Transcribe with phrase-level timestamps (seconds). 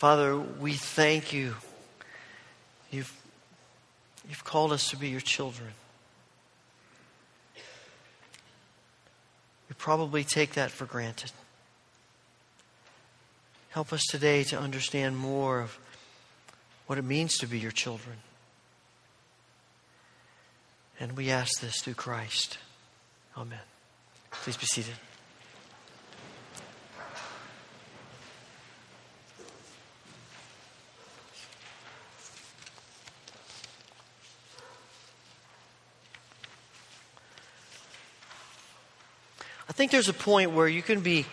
[0.00, 1.56] Father, we thank you.
[2.90, 3.14] You've,
[4.30, 5.68] you've called us to be your children.
[9.68, 11.32] We probably take that for granted.
[13.68, 15.78] Help us today to understand more of
[16.86, 18.16] what it means to be your children.
[20.98, 22.56] And we ask this through Christ.
[23.36, 23.58] Amen.
[24.30, 24.94] Please be seated.
[39.70, 41.26] I think there's a point where you can be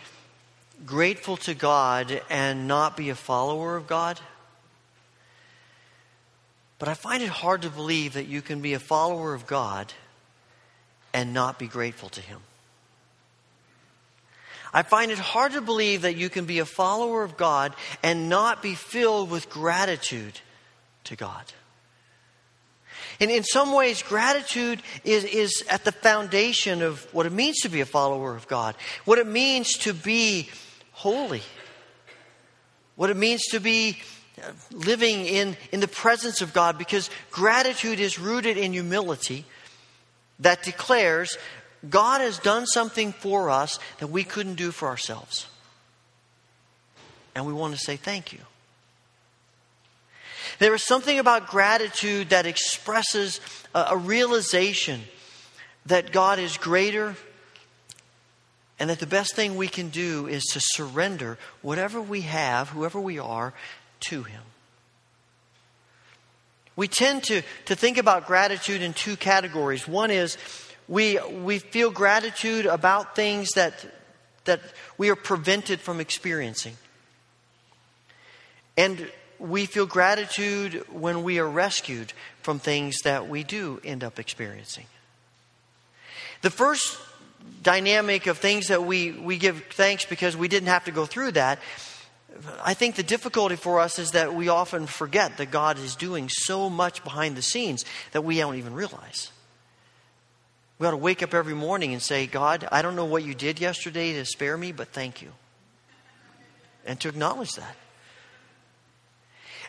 [0.86, 4.20] grateful to God and not be a follower of God.
[6.78, 9.92] But I find it hard to believe that you can be a follower of God
[11.16, 12.42] and not be grateful to Him.
[14.72, 17.74] I find it hard to believe that you can be a follower of God
[18.04, 20.42] and not be filled with gratitude
[21.06, 21.54] to God.
[23.20, 27.70] And in some ways, gratitude is, is at the foundation of what it means to
[27.70, 30.50] be a follower of God, what it means to be
[30.92, 31.42] holy,
[32.96, 34.00] what it means to be
[34.42, 39.46] uh, living in, in the presence of God because gratitude is rooted in humility
[40.40, 41.38] that declares
[41.90, 45.48] God has done something for us that we couldn't do for ourselves.
[47.34, 48.40] And we want to say thank you.
[50.60, 53.40] There is something about gratitude that expresses
[53.76, 55.02] a, a realization
[55.86, 57.16] that God is greater
[58.80, 63.00] and that the best thing we can do is to surrender whatever we have, whoever
[63.00, 63.54] we are,
[64.02, 64.42] to Him.
[66.76, 69.88] We tend to, to think about gratitude in two categories.
[69.88, 70.38] One is
[70.88, 73.74] we, we feel gratitude about things that,
[74.46, 74.62] that
[74.98, 76.78] we are prevented from experiencing.
[78.78, 79.10] And
[79.40, 84.86] we feel gratitude when we are rescued from things that we do end up experiencing.
[86.42, 86.98] The first
[87.64, 91.32] dynamic of things that we, we give thanks because we didn't have to go through
[91.34, 91.60] that
[92.64, 96.30] I think the difficulty for us is that we often forget that God is doing
[96.30, 99.32] so much behind the scenes that we don't even realize.
[100.78, 103.34] We ought to wake up every morning and say, God, I don't know what you
[103.34, 105.32] did yesterday to spare me, but thank you.
[106.86, 107.76] And to acknowledge that.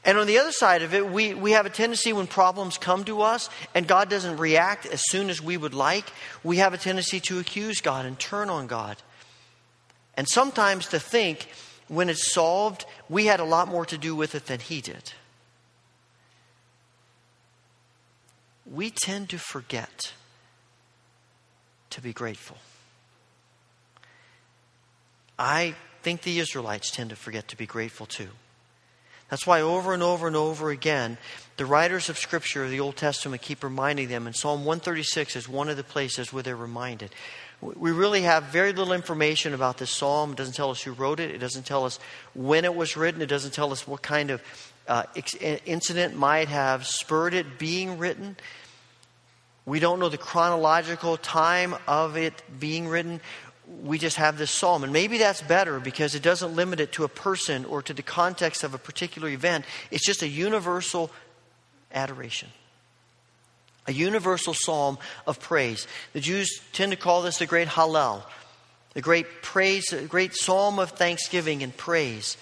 [0.05, 3.05] And on the other side of it, we, we have a tendency when problems come
[3.05, 6.05] to us and God doesn't react as soon as we would like,
[6.45, 8.97] we have a tendency to accuse God and turn on God.
[10.17, 11.49] And sometimes to think
[11.89, 15.13] when it's solved, we had a lot more to do with it than he did.
[18.71, 20.13] We tend to forget
[21.91, 22.59] to be grateful.
[25.39, 28.29] I think the Israelites tend to forget to be grateful too.
[29.29, 31.19] That's why over and over and over again,
[31.57, 35.49] the writers of Scripture of the Old Testament keep reminding them, and Psalm 136 is
[35.49, 37.11] one of the places where they're reminded
[37.61, 40.33] we really have very little information about this psalm.
[40.33, 41.31] It doesn't tell us who wrote it.
[41.31, 41.99] It doesn't tell us
[42.35, 43.21] when it was written.
[43.21, 44.43] It doesn't tell us what kind of
[44.87, 45.05] uh,
[45.67, 48.37] incident might have spurred it being written.
[49.67, 53.21] We don't know the chronological time of it being written.
[53.83, 54.85] We just have this psalm.
[54.85, 58.03] And maybe that's better because it doesn't limit it to a person or to the
[58.03, 59.65] context of a particular event.
[59.91, 61.11] It's just a universal
[61.93, 62.49] adoration
[63.89, 65.89] a universal psalm of praise.
[66.13, 68.23] The Jews tend to call this the great Hallel,
[68.93, 72.37] the great praise, the great psalm of thanksgiving and praise.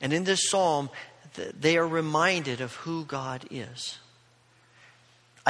[0.00, 0.90] And in this psalm,
[1.34, 3.98] they are reminded of who God is.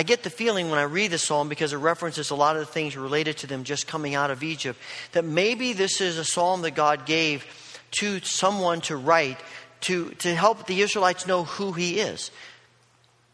[0.01, 2.61] I get the feeling when I read this psalm, because it references a lot of
[2.61, 4.81] the things related to them just coming out of Egypt,
[5.13, 7.45] that maybe this is a psalm that God gave
[8.01, 9.37] to someone to write
[9.83, 12.31] to, to help the Israelites know who He is.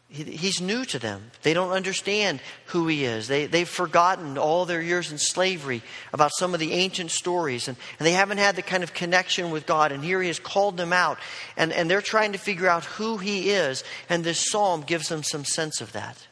[0.09, 1.31] He's new to them.
[1.43, 3.29] They don't understand who he is.
[3.29, 7.77] They, they've forgotten all their years in slavery about some of the ancient stories, and,
[7.97, 9.93] and they haven't had the kind of connection with God.
[9.93, 11.17] And here he has called them out,
[11.55, 15.23] and, and they're trying to figure out who he is, and this psalm gives them
[15.23, 16.26] some sense of that.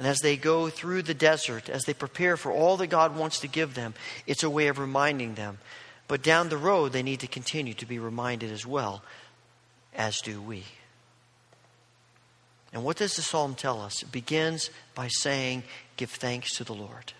[0.00, 3.40] And as they go through the desert, as they prepare for all that God wants
[3.40, 3.92] to give them,
[4.26, 5.58] it's a way of reminding them.
[6.08, 9.02] But down the road, they need to continue to be reminded as well,
[9.94, 10.64] as do we.
[12.72, 14.02] And what does the psalm tell us?
[14.02, 15.64] It begins by saying,
[15.98, 17.12] Give thanks to the Lord.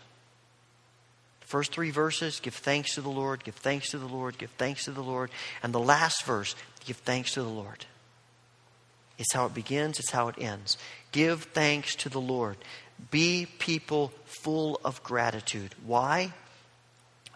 [1.42, 4.52] The first three verses, give thanks to the Lord, give thanks to the Lord, give
[4.52, 5.30] thanks to the Lord.
[5.62, 6.56] And the last verse,
[6.86, 7.84] give thanks to the Lord.
[9.20, 10.78] It's how it begins, it's how it ends.
[11.12, 12.56] Give thanks to the Lord.
[13.10, 15.74] Be people full of gratitude.
[15.84, 16.32] Why?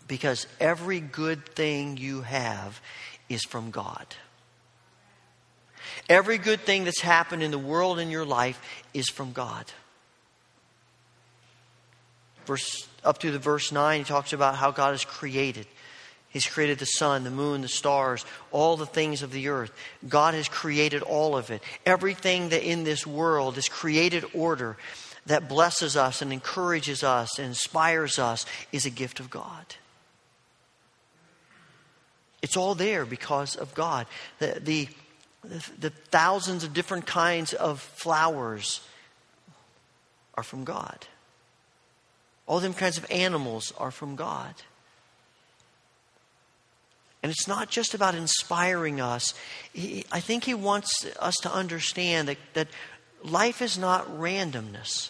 [0.08, 2.80] Because every good thing you have
[3.28, 4.06] is from God.
[6.08, 8.58] Every good thing that's happened in the world in your life
[8.94, 9.66] is from God.
[12.46, 15.66] Verse up to the verse 9 he talks about how God has created.
[16.34, 19.70] He's created the sun, the moon, the stars, all the things of the earth.
[20.08, 21.62] God has created all of it.
[21.86, 24.76] Everything that in this world is created order
[25.26, 29.76] that blesses us and encourages us and inspires us is a gift of God.
[32.42, 34.08] It's all there because of God.
[34.40, 34.88] The, the,
[35.78, 38.80] the, thousands of different kinds of flowers
[40.34, 41.06] are from God.
[42.48, 44.54] All them kinds of animals are from God.
[47.24, 49.32] And it's not just about inspiring us.
[49.72, 52.68] He, I think he wants us to understand that, that
[53.22, 55.08] life is not randomness.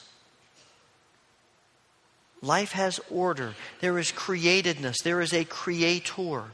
[2.40, 3.55] Life has order.
[3.81, 5.02] There is createdness.
[5.02, 6.44] There is a creator.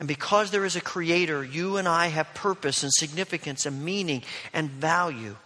[0.00, 4.24] And because there is a creator, you and I have purpose and significance and meaning
[4.52, 5.36] and value.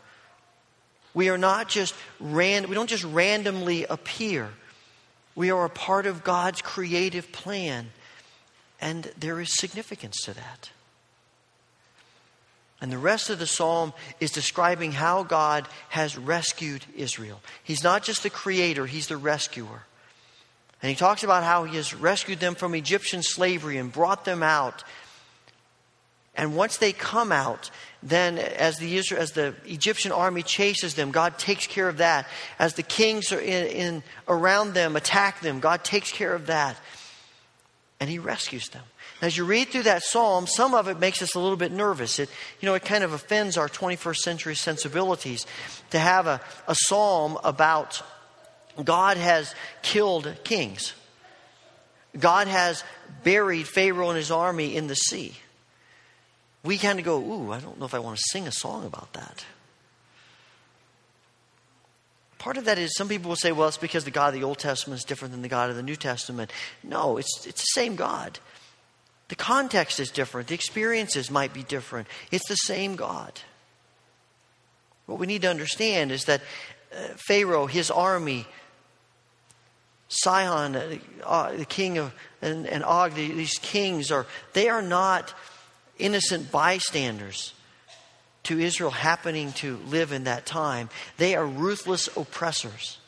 [1.13, 4.49] We are not just ran, we don't just randomly appear.
[5.35, 7.91] We are a part of God's creative plan.
[8.81, 10.71] And there is significance to that.
[12.81, 17.41] And the rest of the psalm is describing how God has rescued Israel.
[17.63, 19.85] He's not just the creator, he's the rescuer.
[20.83, 24.43] And he talks about how he has rescued them from Egyptian slavery and brought them
[24.43, 24.85] out.
[26.35, 27.71] And once they come out,
[28.03, 32.27] then as the, Israel, as the Egyptian army chases them, God takes care of that.
[32.59, 36.77] As the kings are in, in around them attack them, God takes care of that
[38.05, 38.83] and he rescues them.
[39.23, 42.19] As you read through that psalm, some of it makes us a little bit nervous.
[42.19, 42.29] It,
[42.61, 45.47] you know, it kind of offends our 21st century sensibilities
[45.89, 48.03] to have a, a psalm about
[48.85, 50.93] God has killed kings.
[52.21, 52.85] God has
[53.23, 55.35] buried Pharaoh and his army in the sea.
[56.63, 58.85] We kind of go, ooh, I don't know if I want to sing a song
[58.85, 59.47] about that.
[62.45, 64.45] Part of that is some people will say, well, it's because the God of the
[64.45, 66.53] Old Testament is different than the God of the New Testament.
[66.83, 68.39] No, it's, it's the same God.
[69.29, 72.07] The context is different, the experiences might be different.
[72.31, 73.41] It's the same God.
[75.07, 76.43] What we need to understand is that
[76.93, 78.45] uh, Pharaoh, his army,
[80.09, 82.13] Sihon, uh, uh, the king of,
[82.43, 85.33] and, and Og, the, these kings are, they are not
[85.99, 87.55] innocent bystanders
[88.45, 90.89] to Israel happening to live in that time.
[91.17, 92.99] They are ruthless oppressors.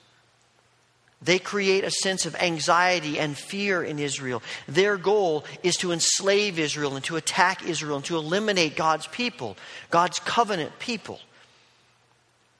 [1.23, 4.43] They create a sense of anxiety and fear in Israel.
[4.69, 9.57] Their goal is to enslave Israel and to attack Israel and to eliminate God's people,
[9.91, 11.21] God's covenant people.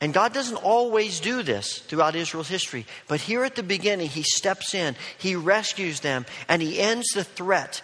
[0.01, 4.23] And God doesn't always do this throughout Israel's history, but here at the beginning, He
[4.23, 7.81] steps in, He rescues them, and He ends the threat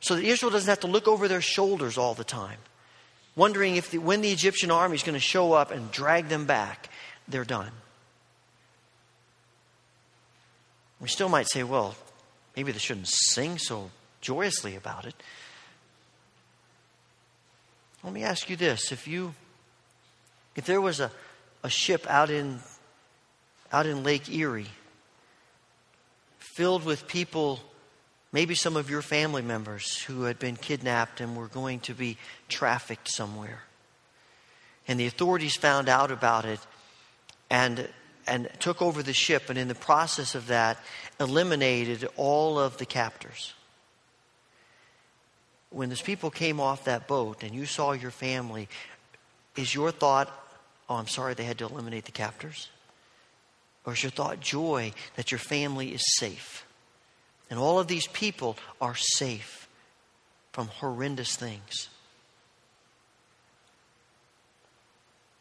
[0.00, 2.58] so that Israel doesn't have to look over their shoulders all the time
[3.38, 6.44] wondering if the, when the Egyptian army is going to show up and drag them
[6.44, 6.90] back,
[7.28, 7.70] they're done.
[11.00, 11.94] We still might say, well,
[12.56, 13.90] maybe they shouldn't sing so
[14.20, 15.14] joyously about it.
[18.02, 18.92] Let me ask you this.
[18.92, 19.34] If you
[20.56, 21.10] if there was a,
[21.62, 22.58] a ship out in
[23.72, 24.66] out in Lake Erie
[26.38, 27.60] filled with people
[28.30, 32.18] Maybe some of your family members who had been kidnapped and were going to be
[32.48, 33.62] trafficked somewhere.
[34.86, 36.60] And the authorities found out about it
[37.50, 37.88] and,
[38.26, 40.78] and took over the ship, and in the process of that,
[41.18, 43.54] eliminated all of the captors.
[45.70, 48.68] When those people came off that boat and you saw your family,
[49.56, 50.28] is your thought,
[50.88, 52.68] oh, I'm sorry they had to eliminate the captors?
[53.84, 56.66] Or is your thought joy that your family is safe?
[57.50, 59.68] And all of these people are safe
[60.52, 61.88] from horrendous things.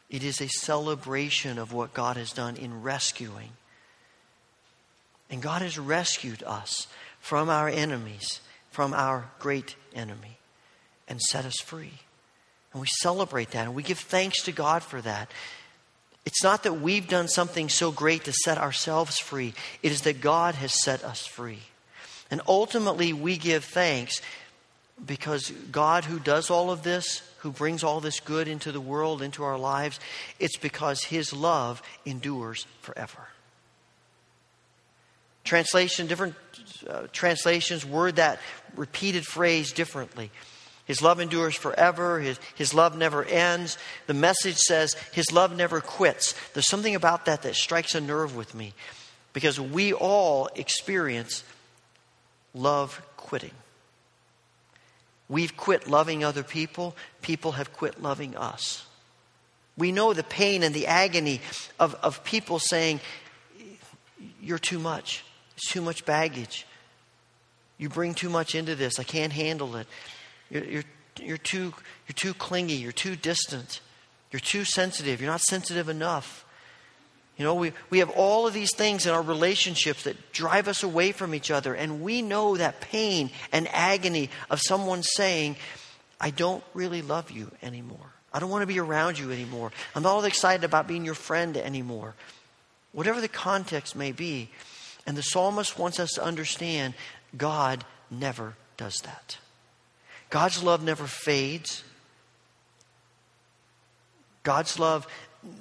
[0.10, 3.50] It is a celebration of what God has done in rescuing.
[5.30, 6.88] And God has rescued us
[7.20, 8.40] from our enemies,
[8.72, 10.38] from our great enemy,
[11.10, 11.94] and set us free.
[12.72, 15.30] And we celebrate that and we give thanks to God for that.
[16.26, 20.22] It's not that we've done something so great to set ourselves free, it is that
[20.22, 21.60] God has set us free.
[22.30, 24.22] And ultimately, we give thanks
[25.06, 29.22] because God, who does all of this, who brings all this good into the world,
[29.22, 30.00] into our lives,
[30.40, 33.28] it's because His love endures forever.
[35.44, 36.36] Translation, different
[36.88, 38.40] uh, translations word that
[38.76, 40.30] repeated phrase differently.
[40.86, 42.20] His love endures forever.
[42.20, 43.78] His, his love never ends.
[44.08, 46.34] The message says His love never quits.
[46.54, 48.74] There's something about that that strikes a nerve with me
[49.34, 51.44] because we all experience
[52.58, 53.52] love quitting.
[55.30, 58.86] We've quit loving other people, people have quit loving us.
[59.78, 61.42] We know the pain and the agony
[61.80, 63.00] of, of people saying,
[64.42, 65.24] You're too much.
[65.56, 66.66] It's too much baggage.
[67.78, 69.00] You bring too much into this.
[69.00, 69.88] I can't handle it.
[70.50, 70.84] You're, you're,
[71.22, 71.74] you're, too,
[72.08, 72.74] you're too clingy.
[72.74, 73.82] You're too distant.
[74.32, 75.22] You're too sensitive.
[75.22, 76.44] You're not sensitive enough.
[77.38, 80.82] You know, we, we have all of these things in our relationships that drive us
[80.82, 81.76] away from each other.
[81.76, 85.56] And we know that pain and agony of someone saying,
[86.20, 88.12] I don't really love you anymore.
[88.34, 89.72] I don't want to be around you anymore.
[89.96, 92.16] I'm not all excited about being your friend anymore.
[92.92, 94.50] Whatever the context may be.
[95.06, 96.96] And the psalmist wants us to understand
[97.38, 99.38] God never does that.
[100.30, 101.84] God's love never fades.
[104.44, 105.08] God's love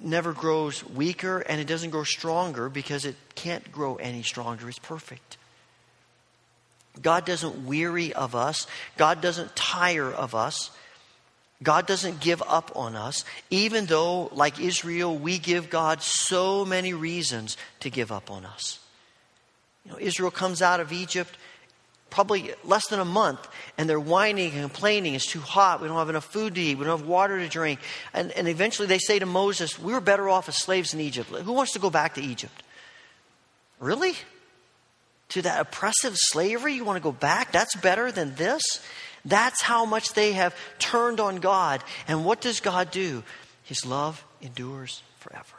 [0.02, 4.68] never grows weaker and it doesn't grow stronger because it can't grow any stronger.
[4.68, 5.36] It's perfect.
[7.00, 8.66] God doesn't weary of us,
[8.96, 10.70] God doesn't tire of us.
[11.62, 16.92] God doesn't give up on us, even though, like Israel, we give God so many
[16.92, 18.78] reasons to give up on us.
[19.86, 21.34] You know, Israel comes out of Egypt
[22.10, 23.46] probably less than a month,
[23.76, 25.14] and they're whining and complaining.
[25.14, 25.80] It's too hot.
[25.80, 26.78] We don't have enough food to eat.
[26.78, 27.80] We don't have water to drink.
[28.14, 31.30] And, and eventually they say to Moses, We were better off as slaves in Egypt.
[31.30, 32.62] Who wants to go back to Egypt?
[33.78, 34.14] Really?
[35.30, 36.74] To that oppressive slavery?
[36.74, 37.52] You want to go back?
[37.52, 38.62] That's better than this?
[39.24, 41.82] That's how much they have turned on God.
[42.06, 43.24] And what does God do?
[43.64, 45.56] His love endures forever.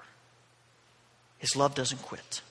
[1.38, 2.42] His love doesn't quit.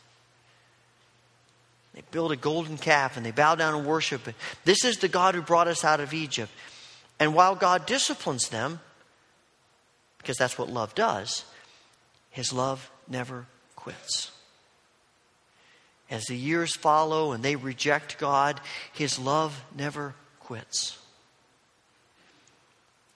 [1.96, 4.34] They build a golden calf and they bow down and worship it.
[4.64, 6.52] This is the God who brought us out of Egypt.
[7.18, 8.80] And while God disciplines them,
[10.18, 11.44] because that's what love does,
[12.30, 14.30] his love never quits.
[16.10, 18.60] As the years follow and they reject God,
[18.92, 20.98] his love never quits.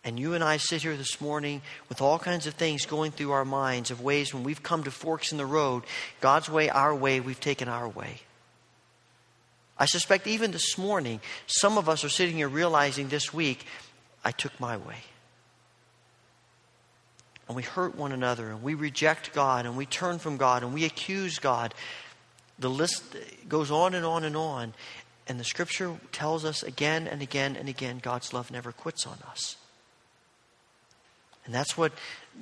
[0.03, 1.61] And you and I sit here this morning
[1.91, 4.91] with all kinds of things going through our minds of ways when we've come to
[4.91, 5.83] forks in the road,
[6.23, 8.23] God's way, our way, we've taken our way.
[9.81, 13.65] I suspect even this morning, some of us are sitting here realizing this week,
[14.23, 14.99] I took my way.
[17.49, 20.75] And we hurt one another, and we reject God, and we turn from God, and
[20.75, 21.73] we accuse God.
[22.59, 23.17] The list
[23.49, 24.75] goes on and on and on.
[25.27, 29.17] And the scripture tells us again and again and again God's love never quits on
[29.31, 29.57] us.
[31.47, 31.93] And that's what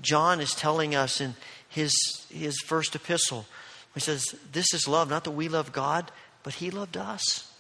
[0.03, 1.37] John is telling us in
[1.69, 1.95] his,
[2.33, 3.47] his first epistle.
[3.95, 6.11] He says, This is love, not that we love God,
[6.43, 7.51] but He loved us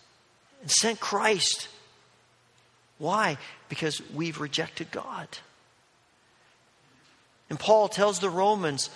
[0.60, 1.68] and sent Christ.
[2.98, 3.38] Why?
[3.68, 5.28] Because we've rejected God.
[7.50, 8.90] And Paul tells the Romans,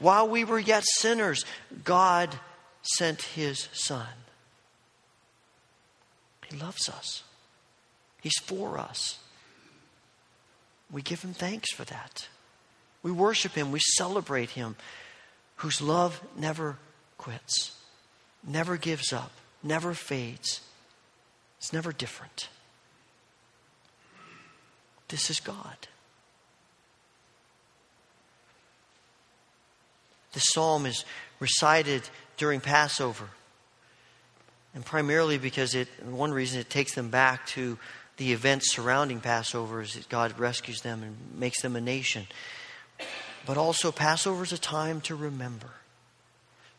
[0.00, 1.44] while we were yet sinners,
[1.84, 2.34] God
[2.82, 4.06] sent His Son.
[6.50, 7.22] He loves us,
[8.22, 9.18] He's for us.
[10.90, 12.28] We give Him thanks for that.
[13.02, 14.76] We worship Him, we celebrate Him,
[15.56, 16.78] whose love never
[17.18, 17.77] quits
[18.48, 19.30] never gives up,
[19.62, 20.60] never fades.
[21.58, 22.48] It's never different.
[25.08, 25.88] This is God.
[30.32, 31.04] The psalm is
[31.40, 32.02] recited
[32.36, 33.30] during Passover.
[34.74, 37.78] And primarily because it, one reason it takes them back to
[38.18, 42.26] the events surrounding Passover is that God rescues them and makes them a nation.
[43.46, 45.70] But also, Passover is a time to remember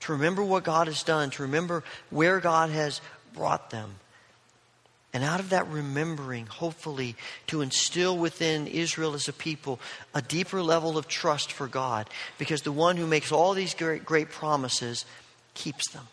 [0.02, 3.02] to remember what God has done, to remember where God has
[3.34, 3.96] brought them.
[5.12, 7.16] And out of that remembering, hopefully,
[7.48, 9.80] to instill within Israel as a people
[10.14, 14.06] a deeper level of trust for God, because the one who makes all these great,
[14.06, 15.06] great promises
[15.56, 16.08] keeps them.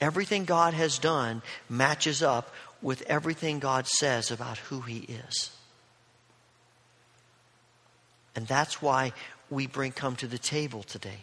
[0.00, 5.50] Everything God has done matches up with everything God says about who He is.
[8.36, 9.12] And that's why
[9.50, 11.18] we bring come to the table today.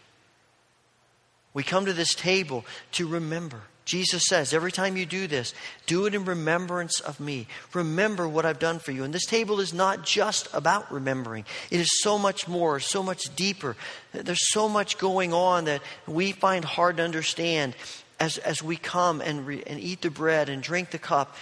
[1.53, 3.62] We come to this table to remember.
[3.86, 5.53] Jesus says, every time you do this,
[5.86, 7.48] do it in remembrance of me.
[7.74, 9.03] Remember what I've done for you.
[9.03, 13.34] And this table is not just about remembering, it is so much more, so much
[13.36, 13.77] deeper.
[14.12, 17.75] There's so much going on that we find hard to understand
[18.20, 21.36] as, as we come and, re, and eat the bread and drink the cup.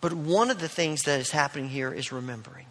[0.00, 2.66] But one of the things that is happening here is remembering.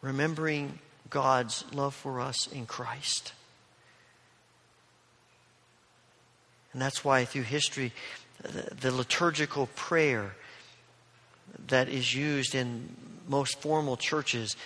[0.00, 0.78] Remembering
[1.10, 3.32] God's love for us in Christ.
[6.72, 7.92] And that's why, through history,
[8.42, 10.34] the, liturgical prayer
[11.68, 12.94] that is used in
[13.26, 14.56] most formal churches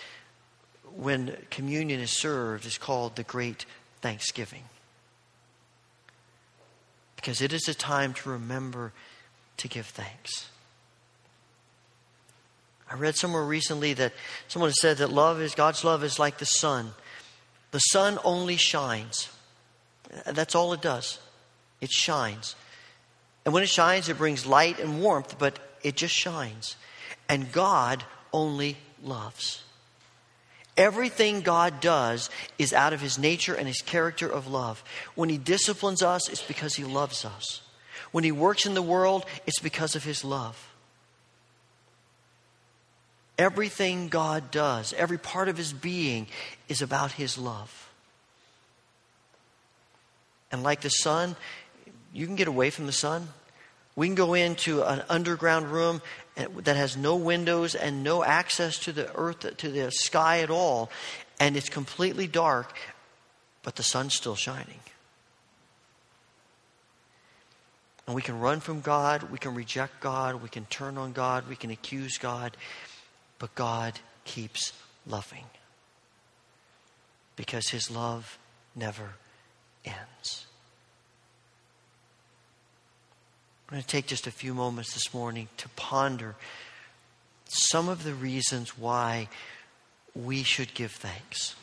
[0.94, 3.64] when communion is served is called the Great
[4.00, 4.64] Thanksgiving.
[7.22, 8.92] because it is a time to remember
[9.56, 10.48] to give thanks.
[12.92, 14.12] I read somewhere recently that
[14.48, 16.92] someone said that love is God's love is like the sun.
[17.70, 19.30] The sun only shines.
[20.26, 21.18] That's all it does.
[21.80, 22.54] It shines.
[23.46, 26.76] And when it shines, it brings light and warmth, but it just shines.
[27.30, 29.62] And God only loves.
[30.76, 34.84] Everything God does is out of his nature and his character of love.
[35.14, 37.62] When he disciplines us, it's because he loves us.
[38.10, 40.71] When he works in the world, it's because of his love.
[43.38, 46.26] Everything God does, every part of his being,
[46.68, 47.90] is about his love.
[50.50, 51.34] And like the sun,
[52.12, 53.28] you can get away from the sun.
[53.96, 56.02] We can go into an underground room
[56.36, 60.90] that has no windows and no access to the earth, to the sky at all,
[61.40, 62.76] and it's completely dark,
[63.62, 64.80] but the sun's still shining.
[68.06, 71.48] And we can run from God, we can reject God, we can turn on God,
[71.48, 72.56] we can accuse God,
[73.42, 74.72] but God keeps
[75.04, 75.46] loving
[77.34, 78.38] because his love
[78.76, 79.14] never
[79.84, 80.46] ends.
[83.66, 86.36] I'm going to take just a few moments this morning to ponder
[87.48, 89.28] some of the reasons why
[90.14, 91.56] we should give thanks.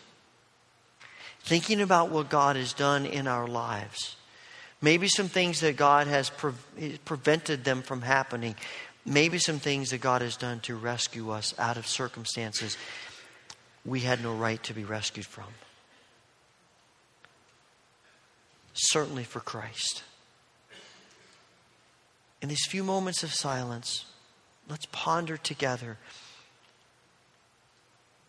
[1.43, 4.17] Thinking about what God has done in our lives.
[4.81, 8.55] Maybe some things that God has pre- prevented them from happening.
[9.09, 12.77] Maybe some things that God has done to rescue us out of circumstances
[13.83, 15.47] we had no right to be rescued from.
[18.73, 20.03] Certainly for Christ
[22.41, 24.05] in these few moments of silence,
[24.69, 25.97] let's ponder together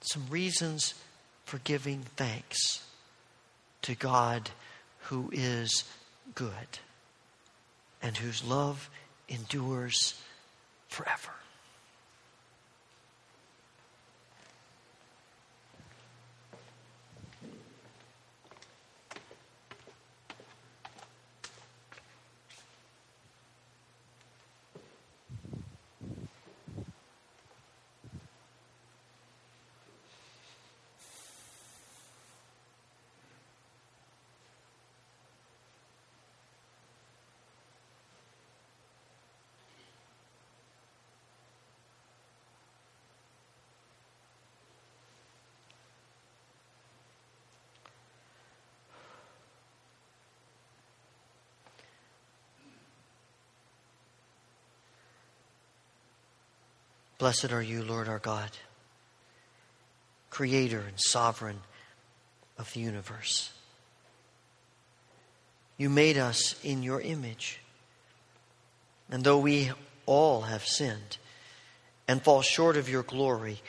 [0.01, 0.95] some reasons
[1.45, 2.85] for giving thanks
[3.83, 4.51] to God
[5.05, 5.85] who is
[6.35, 6.79] good
[8.03, 8.91] and whose love
[9.29, 10.21] endures
[10.91, 11.40] forever.
[57.21, 58.49] Blessed are you, Lord our God,
[60.31, 61.61] creator and sovereign
[62.57, 63.53] of the universe.
[65.77, 67.61] You made us in your image.
[69.11, 69.71] And though we
[70.07, 71.19] all have sinned
[72.09, 73.61] and fall short of your glory,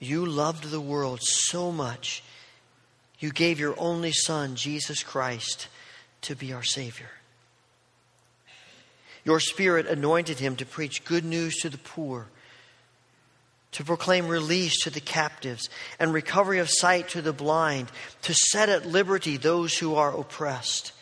[0.00, 2.24] you loved the world so much,
[3.20, 5.68] you gave your only Son, Jesus Christ,
[6.22, 7.10] to be our Savior.
[9.24, 12.26] Your Spirit anointed him to preach good news to the poor
[13.76, 18.70] to proclaim release to the captives and recovery of sight to the blind, to set
[18.70, 20.92] at liberty those who are oppressed,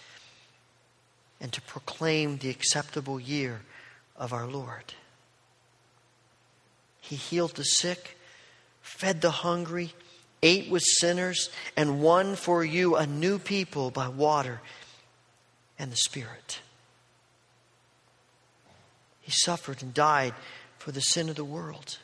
[1.40, 3.60] and to proclaim the acceptable year
[4.16, 4.92] of our Lord.
[7.00, 8.18] He healed the sick,
[8.82, 9.92] fed the hungry,
[10.42, 14.60] ate with sinners, and won for you a new people by water
[15.78, 16.58] and the Spirit.
[19.20, 20.34] He suffered and died
[20.76, 21.98] for the sin of the world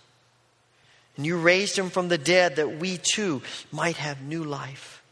[1.20, 5.02] and you raised him from the dead that we too might have new life.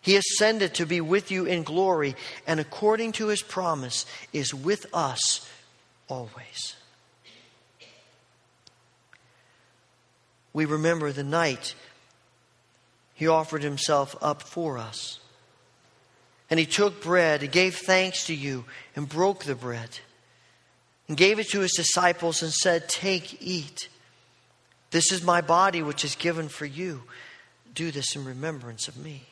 [0.00, 4.84] He ascended to be with you in glory, and according to his promise, is with
[4.92, 5.48] us
[6.08, 6.74] always.
[10.52, 11.76] We remember the night
[13.14, 15.20] he offered himself up for us.
[16.50, 18.64] And he took bread and gave thanks to you
[18.96, 20.00] and broke the bread
[21.06, 23.88] and gave it to his disciples and said, Take, eat.
[24.92, 27.02] This is my body, which is given for you.
[27.74, 29.24] Do this in remembrance of me.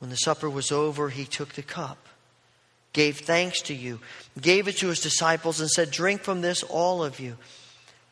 [0.00, 2.08] When the supper was over, he took the cup,
[2.92, 4.00] gave thanks to you,
[4.38, 7.38] gave it to his disciples, and said, Drink from this, all of you.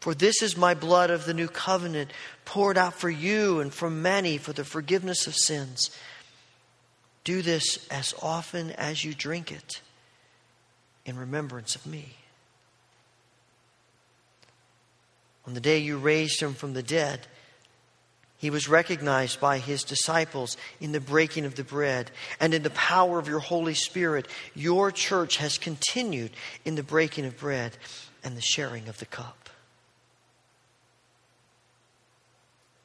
[0.01, 2.13] For this is my blood of the new covenant,
[2.45, 5.91] poured out for you and for many for the forgiveness of sins.
[7.25, 9.81] Do this as often as you drink it
[11.05, 12.17] in remembrance of me.
[15.47, 17.27] On the day you raised him from the dead,
[18.45, 22.11] He was recognized by his disciples in the breaking of the bread.
[22.39, 26.31] And in the power of your Holy Spirit, your church has continued
[26.63, 27.77] in the breaking of bread
[28.23, 29.49] and the sharing of the cup.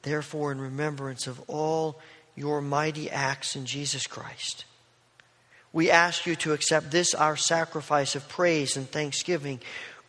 [0.04, 2.00] Therefore, in remembrance of all
[2.38, 4.64] your mighty acts in Jesus Christ,
[5.74, 9.60] we ask you to accept this, our sacrifice of praise and thanksgiving,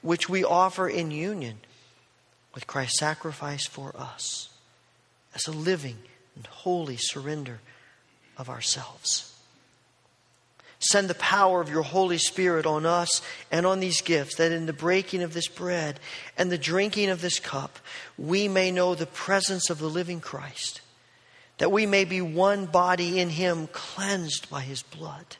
[0.01, 1.59] which we offer in union
[2.55, 4.49] with Christ's sacrifice for us
[5.35, 5.99] as a living
[6.37, 7.61] and holy surrender
[8.37, 9.31] of ourselves.
[10.81, 13.21] Send the power of your Holy Spirit on us
[13.53, 16.01] and on these gifts, that in the breaking of this bread
[16.39, 17.79] and the drinking of this cup,
[18.17, 20.81] we may know the presence of the living Christ,
[21.59, 25.37] that we may be one body in Him, cleansed by His blood,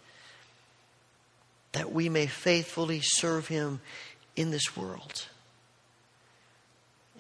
[1.73, 3.81] that we may faithfully serve Him
[4.37, 5.27] in this world,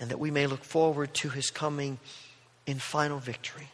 [0.01, 1.99] and that we may look forward to His coming
[2.67, 3.69] in final victory.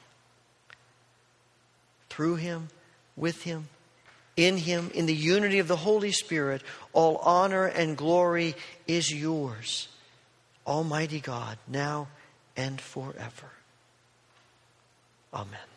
[2.08, 2.68] Through him,
[3.14, 3.68] with him,
[4.36, 6.62] in him, in the unity of the Holy Spirit,
[6.92, 8.54] all honor and glory
[8.86, 9.88] is yours,
[10.66, 12.08] Almighty God, now
[12.56, 13.50] and forever.
[15.32, 15.75] Amen.